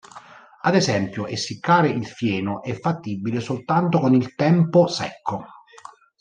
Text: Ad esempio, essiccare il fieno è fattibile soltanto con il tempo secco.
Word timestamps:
Ad 0.63 0.73
esempio, 0.73 1.27
essiccare 1.27 1.87
il 1.89 2.07
fieno 2.07 2.63
è 2.63 2.73
fattibile 2.73 3.39
soltanto 3.39 3.99
con 3.99 4.15
il 4.15 4.33
tempo 4.33 4.87
secco. 4.87 5.45